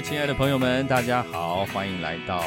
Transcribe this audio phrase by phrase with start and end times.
[0.00, 2.42] 亲爱的朋友们，大家好，欢迎来到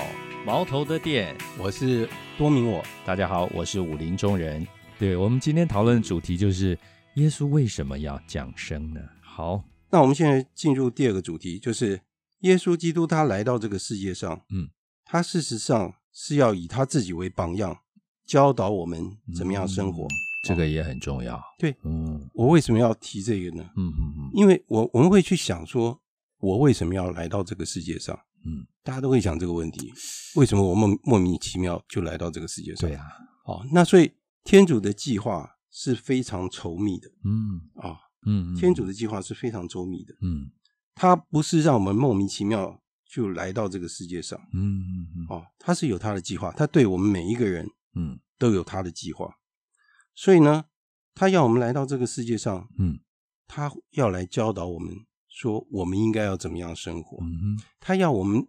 [0.46, 1.36] 毛头的店。
[1.60, 4.66] 我是多明我，大家好，我是武林中人。
[4.98, 6.80] 对我们今天讨论的主题就是
[7.16, 9.02] 耶稣为什么要降生呢？
[9.22, 12.00] 好，那我们现在进入第二个主题，就是
[12.40, 14.70] 耶稣基督他来到这个世界上，嗯，
[15.04, 17.78] 他事实上是要以他自己为榜样，
[18.26, 20.08] 教导我们怎么样生活。
[20.48, 21.40] 这个也很重要。
[21.60, 23.64] 对，嗯我为什么要提这个呢？
[23.76, 26.01] 嗯嗯嗯因为我我们会去想说，
[26.42, 28.20] 我为什么要来到这个世界上？
[28.44, 29.94] 嗯，大家都会想这个问题：
[30.36, 32.90] 为什么我莫莫名其妙就来到这个世界上？
[32.90, 33.06] 对，啊，
[33.46, 34.12] 哦，那所以
[34.44, 37.08] 天主的计划是非常稠密的。
[37.24, 37.62] 嗯。
[37.76, 40.16] 啊，嗯，天主的计划是非常周密的。
[40.22, 40.50] 嗯。
[40.96, 44.40] 他不是让我们莫名其妙就来到这个世界上。
[44.54, 45.26] 嗯嗯嗯。
[45.30, 48.20] 哦，他是有他的计划，他对我们每一个人嗯。
[48.40, 49.36] 都有他的计划。
[50.16, 50.66] 所以呢，
[51.14, 53.00] 他要我们来到这个世界上，嗯。
[53.48, 54.96] 他要来教导我们
[55.42, 58.46] 说我们应该要怎么样生活，嗯，他要我们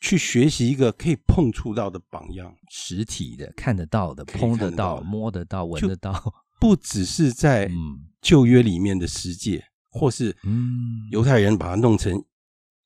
[0.00, 6.12] 去学习一个可以碰触到的榜样，实体的、看得到的、碰得到到、摸得到、闻得到。
[6.60, 12.22] 不只是在嗯旧约里面的十诫，或是嗯犹太人把它弄成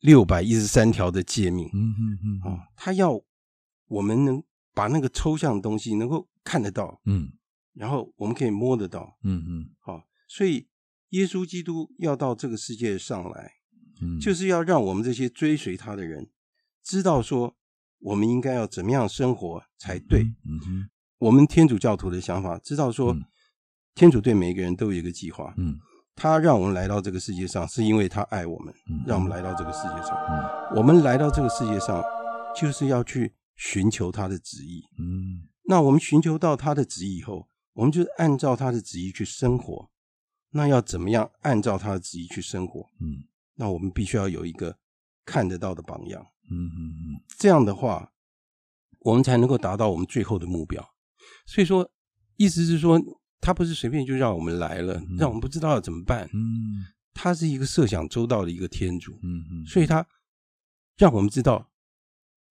[0.00, 1.68] 六百一十三条的诫命。
[1.72, 3.20] 嗯嗯嗯啊，他要
[3.88, 4.42] 我们能
[4.74, 7.32] 把那个抽象的东西能够看得到，嗯
[7.74, 9.18] 然后我们可以摸得到。
[9.24, 10.68] 嗯嗯好，所以
[11.12, 13.52] 耶稣基督要到这个世界上来，
[14.02, 16.28] 嗯，就是要让我们这些追随他的人
[16.82, 17.56] 知道说，
[18.00, 20.22] 我们应该要怎么样生活才对。
[20.22, 20.88] 嗯哼
[21.19, 23.22] 我们天主教徒的想法，知道说嗯，
[23.94, 25.78] 天主对每一个人都有一个计划，嗯
[26.14, 30.16] 他让我们来到这个世界上，是因为他爱我们，嗯，让我们来到这个世界上。
[30.28, 32.02] 嗯我们来到这个世界上，
[32.56, 34.82] 就是要去寻求他的旨意。
[34.98, 39.91] 嗯那我们寻求到他的旨意以后，我们就按照他的旨意去生活。
[40.52, 42.88] 那要怎么样按照他的旨意去生活？
[43.00, 43.24] 嗯
[43.54, 44.78] 那我们必须要有一个
[45.26, 46.26] 看得到的榜样。
[46.50, 48.12] 嗯嗯这样的话，
[49.00, 50.94] 我们才能够达到我们最后的目标。
[51.46, 51.90] 所以说，
[52.36, 53.00] 意思是说，
[53.40, 56.28] 他不是随便就让我们来了，嗯让我们不知道要怎么办。
[56.32, 60.04] 嗯他是一个设想周到的一个天主，嗯嗯，所以他
[60.96, 61.70] 让我们知道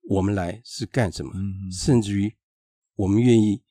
[0.07, 1.31] 我们来是干什么。
[1.35, 2.31] 嗯甚至于
[2.95, 3.63] 我们愿意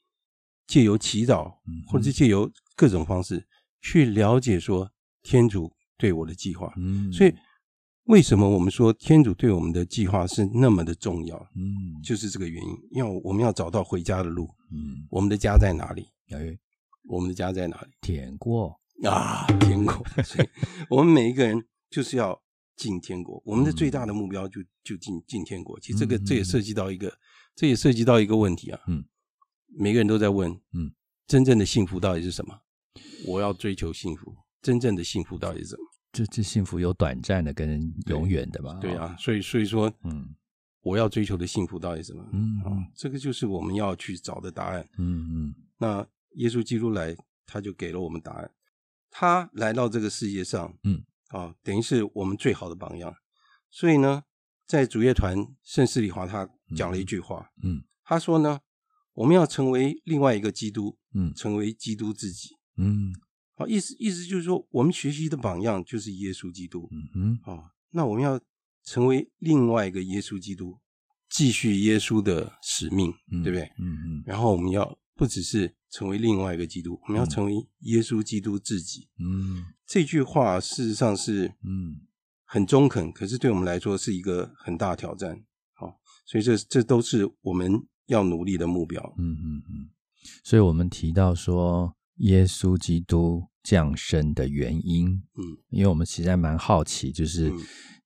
[0.66, 3.46] 借由祈祷嗯，或者是借由各种方式
[3.80, 4.90] 去了解说
[5.22, 6.72] 天主对我的计划。
[6.76, 7.34] 嗯，所以，
[8.04, 11.36] 为什么我们说天主对我们的计划是那么的重要？
[11.54, 14.48] 嗯就是这个原因，因为我们要找到回家的路。
[14.72, 16.06] 嗯，我们的家在哪里？
[16.30, 16.58] 哎，
[17.08, 17.88] 我们的家在哪里？
[18.00, 19.94] 天国，啊，天国！
[20.22, 20.48] 所以，
[20.88, 22.40] 我们每一个人就是要
[22.76, 23.42] 进天国。
[23.44, 25.78] 我们的最大的目标就就进进天国。
[25.80, 27.12] 其实这个嗯这也涉及到一个，
[27.54, 28.80] 这也涉及到一个问题啊。
[28.86, 29.04] 嗯，
[29.78, 30.92] 每个人都在问，嗯，
[31.26, 32.60] 真正的幸福到底是什么？
[33.26, 35.82] 我要追求幸福，真正的幸福到底是什么？
[36.12, 38.74] 这这幸福有短暂的跟永远的嘛？
[38.80, 40.34] 对啊，所以所以说，嗯
[40.82, 42.22] 我要追求的幸福到底是什么？
[42.24, 44.84] 啊嗯啊，这个就是我们要去找的答案。
[44.98, 46.06] 嗯嗯那
[46.36, 47.14] 耶稣基督来，
[47.46, 48.50] 他就给了我们答案。
[49.10, 53.14] 他来到这个世界上，嗯，啊，等于是我们最好的榜样。
[53.70, 54.22] 所以呢，
[54.66, 58.60] 在主乐团圣斯里华他讲了一句话，嗯他说呢，
[59.12, 62.56] 我们要成为另外一个基督，嗯成为基督自己。
[62.80, 63.14] 嗯
[63.54, 66.88] 好，意思意思就是说，我们学习的榜样就是耶稣基督。
[66.90, 68.40] 嗯哼啊，那我们要
[68.82, 70.78] 成为另外一个耶稣基督，
[71.28, 73.64] 继续耶稣的使命，嗯，对不对？
[73.78, 79.08] 嗯嗯然后我们要不只是成为另外一个基督，我们要成为耶稣基督自己。
[79.18, 82.00] 嗯这句话事实上是嗯
[82.44, 85.44] 很中肯，可是对我们来说是一个很大挑战。
[85.74, 89.02] 好，所以这这都是我们要努力的目标。
[89.18, 89.90] 嗯嗯嗯，
[90.42, 97.58] 所以我们提到说耶稣基督降生的原因，嗯，因为我们其实还蛮好奇，就是嗯。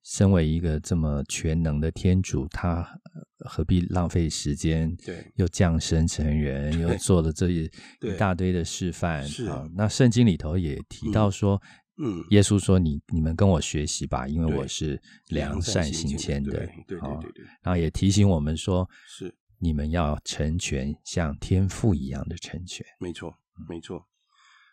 [0.07, 2.83] 身为一个这么全能的天主，他
[3.15, 4.95] 呃何必浪费时间？
[4.97, 5.33] 对。
[5.37, 7.65] 又降生成人，又做了这一
[8.05, 9.27] 一大堆的示范。
[9.27, 9.47] 是。
[9.47, 11.59] 啊，那圣经里头也提到说，
[11.97, 12.23] 嗯。
[12.33, 16.51] 耶稣说你你们跟我学习吧，因为我是良善行谦的。
[16.51, 16.67] 对。
[16.87, 19.35] 对对对，然后也提醒我们说，是。
[19.59, 22.85] 你们要成全，像天父一样的成全。
[23.01, 23.35] 没错
[23.69, 24.07] 没错。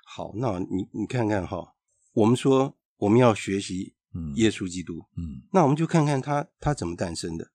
[0.05, 1.75] 好，那你你看看哈，
[2.13, 7.51] 我们说我们要学习嗯，耶稣基督，嗯那我们就看看他他怎么诞生的。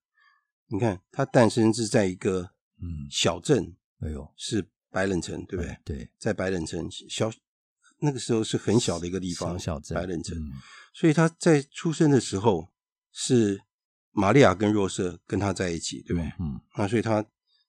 [0.67, 2.51] 你看，他诞生是在一个
[2.81, 5.69] 嗯，小镇，哎呦，是白冷城，对不对？
[5.69, 7.31] 哎对，在白冷城小
[7.99, 10.37] 那个时候是很小的一个地方，小小镇白冷城。
[10.37, 10.51] 嗯
[10.93, 12.69] 所以他在出生的时候
[13.11, 13.61] 是
[14.11, 16.25] 玛利亚跟若瑟跟他在一起，对不对？
[16.39, 17.23] 嗯那，所以他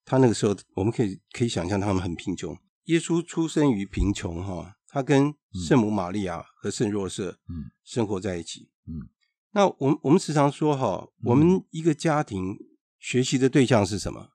[0.07, 2.59] 他那个时候我们可以可以想象他们很贫穷。
[2.89, 5.35] 耶稣出生于贫穷哈，他跟
[5.67, 7.71] 圣母玛利亚和圣若瑟嗯。
[7.85, 8.71] 生活在一起。
[8.87, 9.09] 嗯。
[9.53, 12.57] 那我们我们时常说哈，我们一个家庭
[12.99, 14.31] 学习的对象是什么？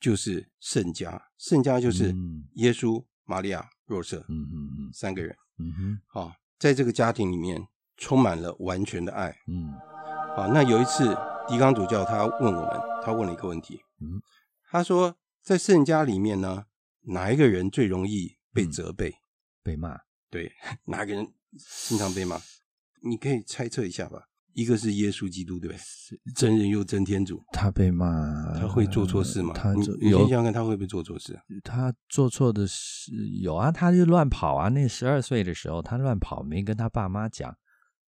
[0.00, 2.44] 就是圣家，圣家就是嗯。
[2.54, 4.90] 耶稣、玛利亚、若瑟嗯嗯嗯。
[4.92, 5.36] 三个人。
[5.58, 6.20] 嗯哼。
[6.20, 9.36] 啊，在这个家庭里面充满了完全的爱。
[9.46, 9.74] 嗯。
[10.36, 11.14] 啊，那有一次
[11.46, 14.22] 狄刚主教他问我们，他问了一个问题，嗯，
[14.70, 16.66] 他说在圣家里面呢，
[17.08, 19.14] 哪一个人最容易被嗯责备？
[19.62, 19.98] 被骂，
[20.30, 20.50] 对，
[20.86, 21.26] 哪个人
[21.88, 22.40] 经常被骂？
[23.02, 24.22] 你可以猜测一下吧。
[24.54, 25.80] 一个是耶稣基督，对不对？
[26.34, 29.54] 真人又真天主，他被骂，他会做错事吗？
[30.00, 31.38] 你想想看，他会不会做错事？
[31.62, 34.68] 他做错的事有啊，他就乱跑啊。
[34.68, 37.56] 那十二岁的时候，他乱跑，没跟他爸妈讲。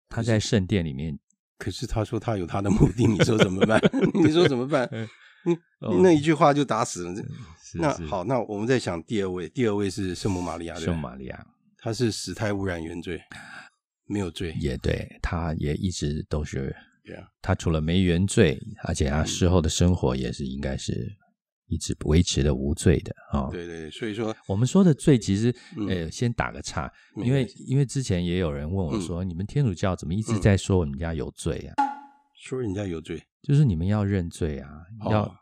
[0.07, 1.19] 他在圣殿里面，
[1.59, 3.79] 可是他说他有他的目的，你说怎么办？
[4.15, 4.89] 你说怎么办？
[6.01, 7.13] 那一句话就打死了。
[7.75, 11.45] 那好，那我们再想第二位，第二位是圣母玛利亚，圣母玛利亚。
[11.77, 13.21] 她是死胎污染原罪，
[14.05, 14.55] 没有罪。
[14.59, 21.09] 也对，她也一直都是对啊，他除了没原罪，而且她事后的生活也是应该是
[21.67, 23.41] 一直维持的无罪的啊。
[23.41, 23.49] 哦。
[23.51, 25.87] 对对对，所以说，我们说的罪，其实嗯。
[25.87, 29.01] 呃，先打个岔，因为因为之前也有人问我嗯。
[29.01, 30.41] 说，你们天主教怎么一直嗯。
[30.41, 31.85] 在说我们家有罪啊？
[32.41, 34.69] 说人家有罪，就是你们要认罪啊，
[35.09, 35.35] 要哦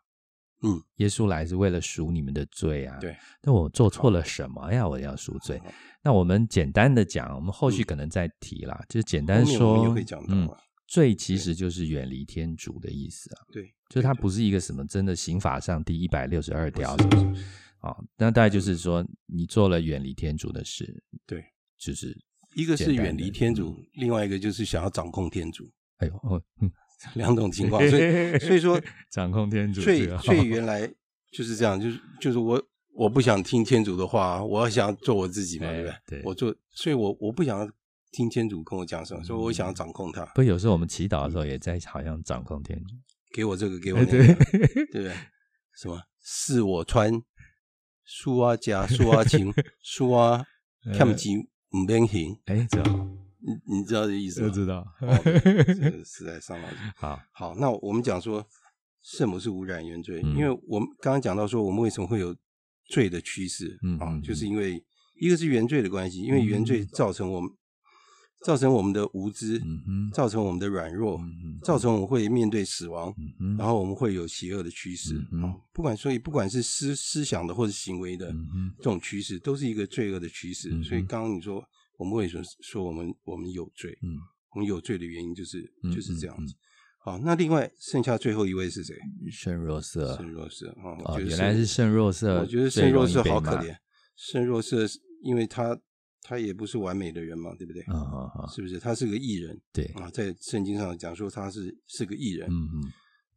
[0.64, 2.98] 嗯，耶稣来是为了赎你们的罪啊。
[3.00, 4.88] 对，那我做错了什么呀？
[4.88, 5.62] 我要赎罪？
[6.04, 9.96] 那我们简单的讲，我们后续可能再提啦，就是简单说
[10.28, 10.58] 嗯啊，
[10.88, 13.42] 罪其实就是远离天主的意思啊。
[13.52, 17.24] 对，就是它不是一个什么真的刑法上第一百六十二条不是。
[17.24, 17.38] 什么
[17.80, 21.46] 啊，那大概就是说你做了远离天主的事，对，
[21.78, 22.18] 就是
[22.56, 26.72] 一个是远离天主，另外一个就是想要掌控天主，哎呦，哦嗯
[27.16, 27.82] 两种情况。
[27.90, 28.80] 所以，所以说
[29.12, 30.88] 掌控天主最最原来
[31.32, 32.62] 就是这样，就是就是我
[32.94, 36.20] 我不想听天主的话，我要想做我自己嘛，哎对不对？
[36.20, 37.70] 对我做，所以我我不想要
[38.12, 42.96] 听天主跟我讲什么，所以我想要掌控他，不，有时候我们祈祷的时候也在好像掌控天主，
[43.34, 45.14] 给我这个，给我哎那个，对，不对？
[45.76, 47.22] 什么是我穿，
[48.04, 49.54] 书啊假，书啊情，
[49.84, 50.44] 书啊
[50.98, 53.08] 看不起唔免行，哎，这好，
[53.48, 54.48] 你你知道这意思吗？
[54.50, 54.86] 就知道，
[55.24, 56.78] 这个实在伤脑筋。
[56.96, 58.46] 好，好，那我们讲说
[59.02, 62.36] 圣母是污染原罪，嗯因为我们刚刚讲到说我们为什么会有
[62.90, 64.84] 罪的趋势啊嗯嗯，就是因为
[65.20, 67.50] 一个是原罪的关系，因为原罪造成我们
[68.46, 75.54] 造成我们的无知，嗯哼，造成我们的软弱，嗯，造成我们会面对死亡，嗯，然后我们会有邪恶的趋势嗯。
[75.74, 80.84] 不管所以不管是思思想的或者行为的嗯哼，这种趋势，都是一个罪恶的趋势嗯。
[80.84, 81.64] 所以刚刚你说
[81.98, 83.92] 我们为什么说我们我们有罪？
[84.02, 84.16] 嗯，
[84.56, 86.56] 我们有罪的原因就是嗯就是这样嗯子。
[87.00, 88.96] 好，那另外剩下最后一位是谁？
[89.32, 93.76] 圣若瑟圣若瑟啊，啊，我觉得原来是圣若瑟，我觉得圣若瑟好可怜。
[94.16, 94.86] 圣若瑟
[95.24, 95.80] 因为他
[96.22, 97.82] 他也不是完美的人嘛，对不对？
[97.84, 98.78] 啊啊啊，是不是？
[98.80, 102.48] 他是个艺人对，啊，在圣经上讲说他是是个艺人。
[102.50, 102.92] 嗯嗯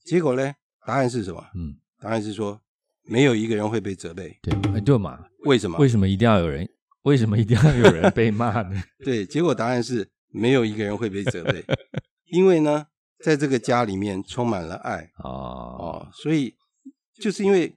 [0.05, 0.53] 结果呢？
[0.87, 1.41] 答案是什么？
[1.55, 2.61] 嗯，答案是说
[3.03, 4.37] 没有一个人会被责备。
[4.43, 5.79] 对，哎对嘛，为什么？
[5.79, 6.69] 为什么一定要有人？
[7.03, 8.83] 为什么一定要有人被骂呢？
[9.05, 11.65] 对，结果答案是没有一个人会被责备，
[12.31, 12.87] 因为呢，
[13.25, 15.29] 在这个家里面充满了爱哦，
[15.79, 16.55] 哦，所以
[17.21, 17.75] 就是因为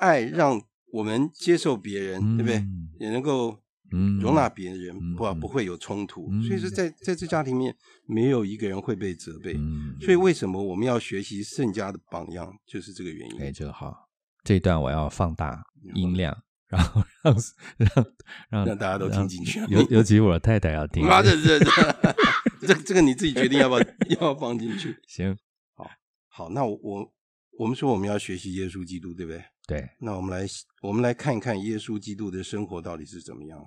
[0.00, 0.60] 爱让
[0.92, 2.58] 我们接受别人，对不对？
[2.58, 3.58] 嗯也能够
[3.92, 6.28] 嗯容纳别人，不不会有冲突。
[6.30, 7.76] 嗯所以说在，在这家庭里面，
[8.06, 9.54] 没有一个人会被责备。
[9.54, 13.42] 嗯，所以，为什么我们要学习圣家的榜样，就是这个原因。
[13.42, 14.08] 哎，这个好，
[14.44, 15.62] 这一段我要放大
[15.94, 16.36] 音量，
[16.72, 17.36] 然后让
[17.76, 18.06] 让
[18.48, 21.06] 让让大家都听进去让尤 尤其我太太要听。
[21.06, 24.96] 妈的，这这这这个你自己决定要不要 要不要放进去。
[25.06, 25.36] 行，
[25.74, 25.90] 好，
[26.28, 27.12] 好那我我
[27.58, 29.44] 我们说我们要学习耶稣基督，对不对？
[29.68, 30.46] 对，那我们来
[30.80, 33.60] 我们来看一看耶稣基督的生活到底是怎么样。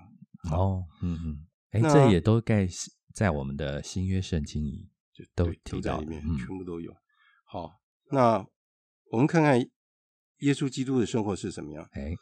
[0.52, 2.68] 哦，嗯嗯，哎，那这也都该
[3.14, 6.92] 在我们的新约圣经里就都对提到里面，嗯全部都有。
[7.46, 7.80] 好，
[8.12, 8.46] 那
[9.12, 9.60] 我们看看
[10.40, 11.88] 耶稣基督的生活是什么样。
[11.94, 12.14] 哎，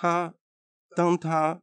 [0.00, 0.32] 他
[0.94, 1.60] 当他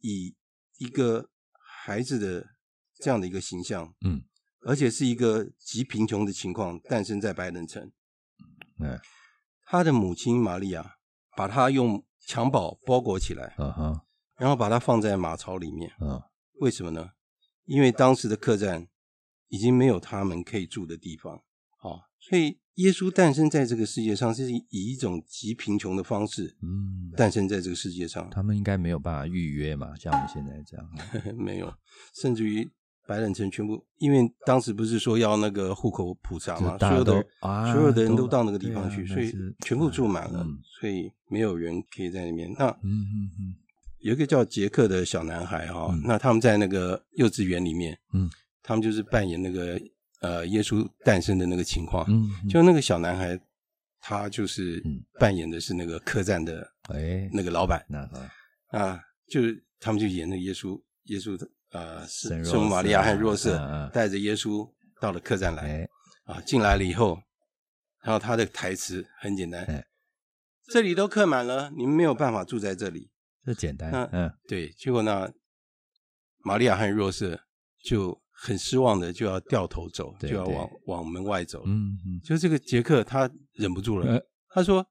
[0.00, 0.36] 以
[0.76, 2.48] 一个孩子的
[2.96, 4.22] 这样的一个形象，嗯，
[4.60, 7.90] 而且是一个极贫穷的情况诞生在白人城。
[8.78, 9.00] 嗯
[9.64, 10.96] 他的母亲玛利亚
[11.34, 15.90] 把他用襁褓包裹起来，啊哈然后把他放在马槽里面。
[15.98, 16.28] 啊
[16.60, 17.12] 为什么呢？
[17.64, 18.86] 因为当时的客栈
[19.48, 21.42] 已经没有他们可以住的地方。
[21.90, 28.28] 好、所以耶稣诞生在这个世界上，是以一种极贫穷的方式嗯，诞生在这个世界上。
[28.30, 30.86] 他们应该没有办法预约嘛，像我们现在这样。
[31.38, 31.72] 没有，
[32.14, 32.68] 甚至于
[33.06, 39.32] 白冷城全部，因为当时不是说要那个户口普查嘛，所有的、啊所有的人都都到那个地方去，所以
[39.64, 42.52] 全部住满了，嗯所以没有人可以在里面。
[42.58, 43.54] 那嗯嗯嗯
[44.00, 48.28] 有一个叫杰克的小男孩哈、嗯那他们在那个幼稚园里面，嗯，
[48.62, 49.80] 他们就是扮演那个
[50.20, 52.48] 呃耶稣诞生的那个情况，嗯，嗯。
[52.48, 53.38] 就那个小男孩，
[54.00, 55.02] 他就是嗯。
[55.18, 57.84] 扮演的是那个客栈的哎，那个老板。
[57.88, 58.28] 那个
[58.68, 64.68] 啊，就是他们就演那个耶稣，耶稣的呃是圣母玛利亚和若瑟带着耶稣
[65.00, 65.62] 到了客栈来。
[65.62, 65.88] 哎，
[66.24, 67.18] 啊，进来了以后，
[68.02, 69.64] 然后他的台词很简单。
[69.64, 69.86] 哎，
[70.66, 73.10] 这里都客满了，你们没有办法住在这里。
[73.44, 75.30] 这简单，那嗯，对，结果呢，
[76.38, 77.40] 玛利亚和若瑟
[77.84, 81.62] 就很失望的就要掉头走，就要往往门外走。
[81.64, 84.86] 嗯嗯，就这个杰克他忍不住了，呃他说：“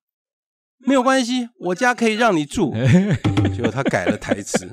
[0.86, 2.72] 没有关系，我家可以让你住。
[2.76, 3.20] ”哎
[3.56, 4.70] 结果他改了台词，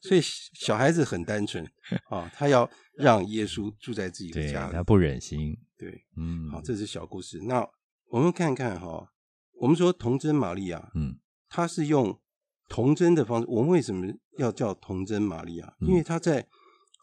[0.00, 0.20] 所以
[0.54, 1.64] 小孩子很单纯
[2.08, 4.84] 啊，他要让耶稣住在自己的家里他。
[4.84, 7.40] 不忍心，对，嗯，好，这是小故事。
[7.42, 7.66] 那
[8.06, 9.10] 我们看看哈，
[9.58, 12.20] 我们说童真玛利亚，嗯他是用
[12.68, 13.46] 童真的方式。
[13.48, 14.06] 我们为什么
[14.38, 15.74] 要叫童真玛利亚？
[15.80, 16.46] 嗯因为他在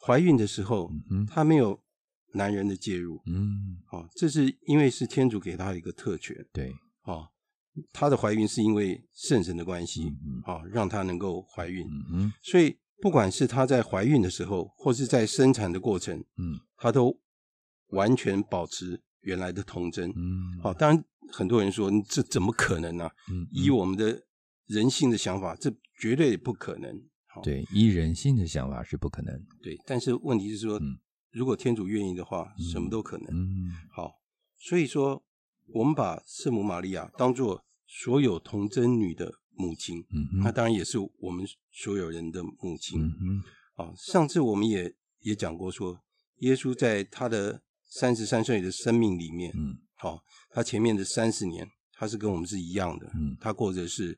[0.05, 1.81] 怀孕的时候，嗯她没有
[2.33, 3.21] 男人的介入。
[3.25, 6.35] 嗯，哦，这是因为是天主给她一个特权。
[6.53, 6.73] 对，
[7.03, 7.27] 哦，
[7.91, 11.85] 她的怀孕是因为圣神的关系，嗯哦，让她能够怀孕。
[11.87, 17.19] 嗯嗯所以不管是她在怀孕的时候，或是在生产的过程，嗯她都
[17.89, 20.09] 完全保持原来的童真。
[20.11, 24.23] 嗯，好、当然很多人说这怎么可能呢、啊嗯，以我们的
[24.67, 27.01] 人性的想法，这绝对不可能。
[27.37, 30.97] 好，对，依人性的想法是不可能，对，但是问题是说，嗯
[31.31, 33.27] 如果天主愿意的话，嗯什么都可能。
[33.29, 34.11] 嗯好，
[34.57, 35.23] 所以说
[35.67, 42.99] 我们把圣母玛利亚当做所有童贞女的母亲，嗯嗯她当然也是我们所有人的母亲。
[42.99, 43.43] 嗯嗯
[43.75, 45.99] 啊，上次我们也也讲过说，
[46.37, 54.17] 耶稣在他的三十三岁的生命里面，嗯好、他前面的三十年，他是跟我们是一样的，嗯他过着是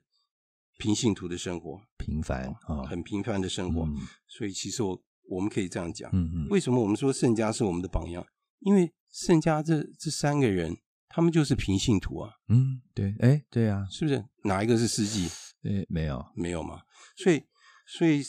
[0.80, 3.84] 平信徒的生活，平凡啊，很平凡的生活。
[3.84, 8.26] 嗯所以其实我我们可以这样讲，嗯嗯，为什么我们说圣家是我们的榜样？
[8.62, 10.78] 因为圣家这这三个人，
[11.10, 14.24] 他们就是平信徒啊，嗯对，哎对啊，是不是？
[14.46, 15.28] 哪一个是司机？
[15.64, 16.82] 哎没有，没有嘛。
[17.18, 17.44] 所以
[17.86, 18.24] 所以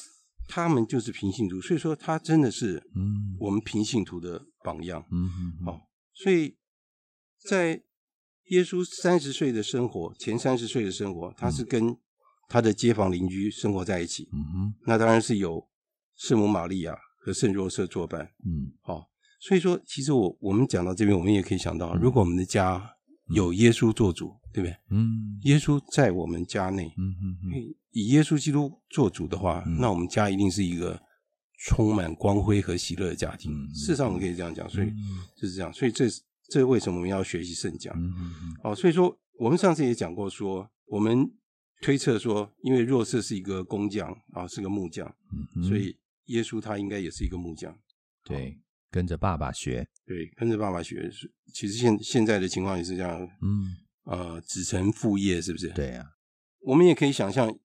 [0.49, 5.07] 他们就是平信徒，所以说他真的是嗯我们平信徒的榜样。
[5.13, 5.31] 嗯
[5.61, 6.57] 嗯好、所以
[7.39, 7.85] 在
[8.47, 11.97] 耶稣三十岁的生活，前三十岁的生活，他是跟
[12.51, 14.29] 他的街坊邻居生活在一起。
[14.33, 15.69] 嗯哼那当然是有
[16.17, 18.33] 圣母玛利亚和圣若瑟作伴。
[18.45, 19.09] 嗯好、
[19.41, 22.91] 所以说，其实我我们讲到这边，我们也可以想到，嗯如果我们的家
[23.29, 24.77] 有耶稣做主，对不对？
[24.91, 31.01] 嗯耶稣在我们家内，嗯嗯嗯以耶稣基督做主的话，嗯那我们家一定是一个
[31.67, 33.53] 充满光辉和喜乐的家庭。
[33.53, 34.97] 嗯嗯事实上，我们可以这样讲，所以嗯
[35.37, 35.73] 就是这样。
[35.73, 36.07] 所以这
[36.49, 37.95] 这为什么我们要学习圣讲？
[37.97, 41.31] 嗯嗯哦，所以说我们上次也讲过说，我们
[41.81, 45.15] 推测说，因为若瑟是一个工匠啊，是个木匠，
[45.67, 45.97] 所以
[46.27, 47.77] 耶稣他应该也是一个木匠。
[48.25, 48.59] 对，
[48.91, 51.11] 跟着爸爸学，对，跟着爸爸学。
[51.11, 56.07] 是其实现现在的情况也是这样，嗯呃，子承父业，是不是？，对啊，
[56.61, 57.59] 我们也可以想象，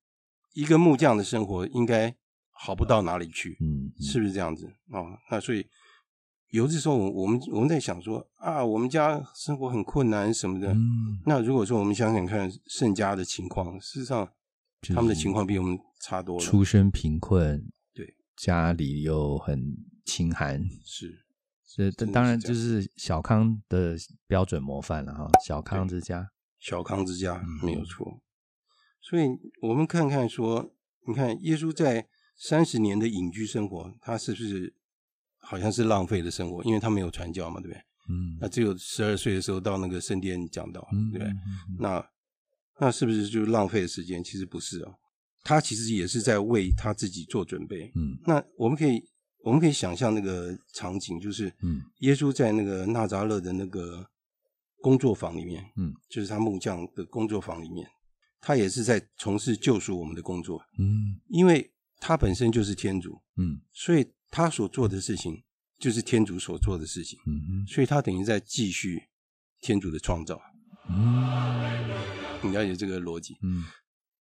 [0.53, 2.15] 一个木匠的生活应该
[2.51, 4.65] 好不到哪里去，嗯是不是这样子？
[4.91, 5.67] 哦，那所以
[6.49, 10.73] 有的时候，我们我们在想说啊，我们家生活很困难什么的。
[10.73, 14.29] 嗯，那如果说我们想想看盛家的情况，事实上
[14.93, 16.43] 他们的情况比我们差多了。
[16.43, 19.75] 出身贫困，对，家里又很
[20.05, 21.25] 清寒，是
[21.91, 23.97] 这当然就是小康的
[24.27, 28.21] 标准模范了哈，小康之家，小康之家嗯没有错。
[29.01, 29.27] 所以
[29.61, 30.71] 我们看看说，
[31.05, 34.73] 你看耶稣在三十年的隐居生活，他是不是
[35.45, 36.63] 好像是浪费的生活？
[36.63, 37.81] 因为他没有传教嘛，对不对？
[38.07, 41.33] 嗯那只有十二岁的时候到那个圣殿讲道，嗯，对不对？
[41.79, 42.05] 那
[42.79, 44.23] 那是不是就浪费的时间？
[44.23, 44.95] 其实不是哦，
[45.43, 47.91] 他其实也是在为他自己做准备。
[47.95, 49.01] 嗯那我们可以
[49.43, 54.05] 我们可以想象那个场景，就是嗯耶稣在那个纳扎勒的那个
[54.81, 57.87] 工作坊里面，嗯，就是他木匠的工作坊里面，
[58.39, 65.41] 他也是在从事救赎我们的工作，嗯因为他本身就是天主，嗯所以他所做的事情
[65.79, 69.01] 就是天主所做的事情，嗯所以他等于在继续
[69.61, 70.41] 天主的创造。
[70.89, 71.89] 嗯。
[72.43, 73.37] 你了解这个逻辑？
[73.41, 73.63] 嗯。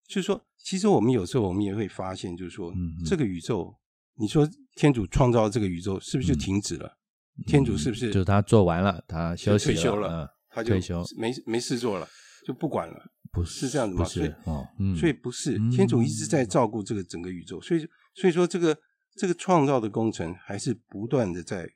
[0.08, 2.72] 就是说，其实我们有时候我们也会发现，就是说，
[3.04, 3.76] 这个宇宙，
[4.20, 7.00] 你说天主创造这个宇宙，是不是就嗯停止了？
[7.48, 11.04] 天主是不是就是他做完了，他休息退休了嗯，他就退休。
[11.18, 12.08] 没没事做了，
[12.46, 12.94] 就不管了？
[12.96, 14.32] 嗯，不是这样子不吗所以
[14.78, 15.72] 嗯，所以不是嗯。
[15.72, 17.80] 天主一直在照顾这个整个宇宙，所以
[18.14, 18.78] 所以说这个
[19.16, 21.70] 这个创造的工程还是不断的在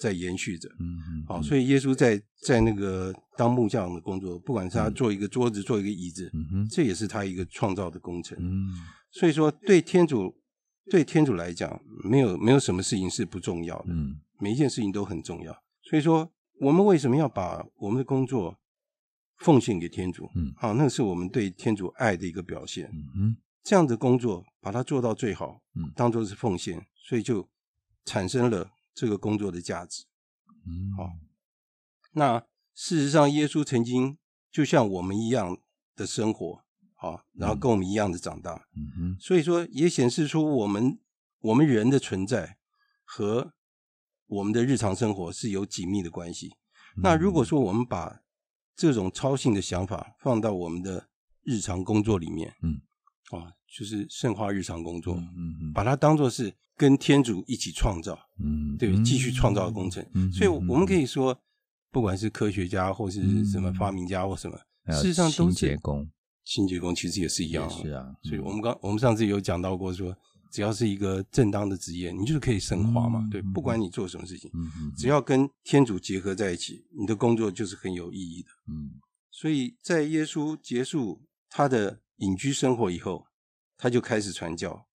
[0.00, 0.68] 在延续着。
[0.80, 8.36] 嗯嗯，所以耶稣在在那个当木匠的工作，不管是他嗯做一个桌子，做一个椅子，嗯哼这也是他一个创造的工程。
[8.40, 8.68] 嗯
[9.10, 10.34] 所以说，对天主
[10.90, 13.86] 对天主来讲，没有没有什么事情是不重要的。
[13.88, 15.56] 嗯每一件事情都很重要。
[15.88, 16.28] 所以说，
[16.60, 18.58] 我们为什么要把我们的工作
[19.38, 20.28] 奉献给天主？
[20.34, 22.90] 嗯啊，那是我们对天主爱的一个表现。
[22.92, 25.90] 嗯哼，这样的工作把它做到最好，嗯。
[25.96, 27.48] 当做是奉献，所以就
[28.04, 30.04] 产生了这个工作的价值。
[30.66, 31.10] 嗯，好
[32.12, 34.18] 那事实上，耶稣曾经
[34.52, 35.58] 就像我们一样
[35.96, 36.62] 的生活，
[36.94, 41.00] 好，然后跟我们一样的长大，嗯哼，所以说也显示出我们
[41.40, 42.58] 我们人的存在
[43.02, 43.54] 和
[44.26, 46.54] 我们的日常生活是有紧密的关系。
[47.02, 47.44] 那如果。
[47.44, 48.22] 说我们把
[48.74, 51.08] 这种超性的想法放到我们的
[51.42, 52.80] 日常工作里面，嗯，
[53.34, 60.04] 啊，就是圣化日常工作，嗯嗯嗯，把它当做是跟天主一起创造，嗯，对，继续创造的工程。
[60.14, 61.38] 嗯，所以，我们可以以说，
[61.90, 64.58] 不管是科学家或是什么发明家或什么，
[64.92, 66.10] 事实上都是清洁工
[66.44, 67.68] 清洁工，其实也是一样。
[67.70, 70.14] 是啊，所以我们刚我们上次有讲到过说，
[70.52, 78.48] 只要是一个正当的职业，你就是可以升华嘛，对，不管你做什么事情，嗯嗯只要跟天主结合在一起，你的工作就是很有意义的。
[78.68, 78.90] 嗯
[79.30, 83.26] 所以在耶稣结束他的隐居生活以后，
[83.76, 84.86] 他就开始传教，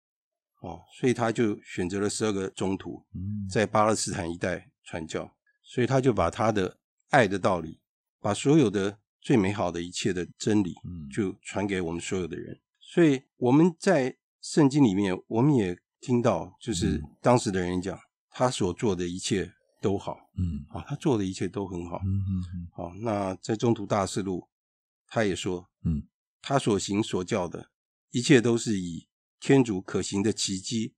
[0.60, 6.78] 哦，所以他就选择了十二个中途，嗯，在巴勒斯坦一带传教，所以他就把他的
[7.10, 7.80] 爱的道理，
[8.20, 11.08] 把所有的最美好的一切的真理，嗯。
[11.10, 12.60] 就传给我们所有的人。
[12.80, 17.02] 所以我们在圣经里面，我们也听到，就是嗯。
[17.20, 17.98] 当时的人讲，
[18.30, 20.16] 他所做的一切都好。
[20.36, 20.64] 嗯。
[20.68, 22.00] 啊，他做的一切都很好。
[22.04, 24.48] 嗯嗯好，那在中途大事录，
[25.08, 26.02] 他也说，嗯，
[26.40, 27.70] 他所行所教的
[28.10, 29.08] 一切都是以
[29.40, 30.94] 天主可行的奇迹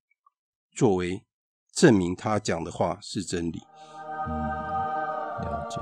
[0.72, 1.24] 作为
[1.72, 3.58] 证明他讲的话是真理。
[4.28, 4.32] 嗯，
[5.42, 5.76] 了解。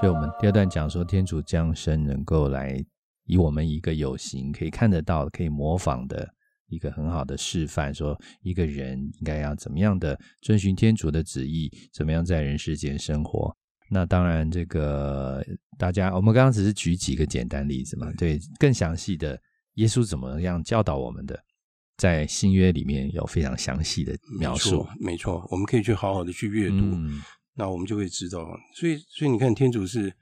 [0.00, 2.84] 所以，我们第二段讲说，天主降生能够来
[3.26, 6.34] 以我们一个有形、可以看得到、可以模仿的
[6.66, 13.53] 一个很好的示范，说一个人应该要怎么样的遵循天主的旨意，怎么样在人世间生活。
[13.94, 15.40] 那当然，这个
[15.78, 19.40] 大家我们刚刚只是举几个简单例子嘛，对，更详细的
[19.74, 21.40] 耶稣怎么样教导我们的，
[21.96, 27.22] 在新约里面有非常详细的描述没错，，没错，我们可以去好好的去阅读，嗯
[27.54, 28.44] 那我们就会知道。
[28.74, 30.12] 所以，所以你看，天主是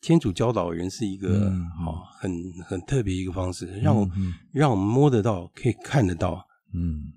[0.00, 2.30] 天主教导人是一个嗯好、很
[2.64, 6.46] 很特别一个方式，让我、嗯让我们摸得到，可以看得到。
[6.72, 7.12] 嗯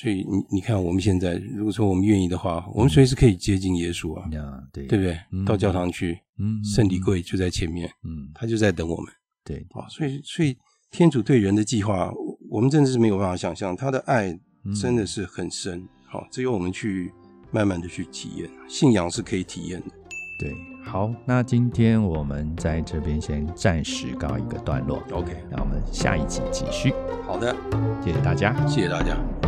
[0.00, 5.18] 所以你你看，我们现在如果说我们愿意的话，我们随时可以接近耶稣啊，呀，对对不对？
[5.32, 9.12] 嗯到教堂去，嗯，圣礼柜就在前面，嗯，他就在等我们
[9.44, 9.88] 对，啊。
[9.88, 10.56] 所以，所以
[10.92, 14.30] 天主对人的计划，我我们真的是没有办法想象，他的爱
[14.64, 15.84] 嗯真的是很深。
[16.06, 17.12] 好、只有我们去
[17.50, 19.88] 慢慢的去体验，信仰是可以体验的。
[20.38, 20.54] 对。
[20.84, 26.94] 好，那今天我们在这边先暂时告一个段落，OK，那我们下一集继续，
[27.26, 27.54] 好的，
[28.02, 28.54] 谢谢大家。
[28.68, 29.47] 谢谢大家。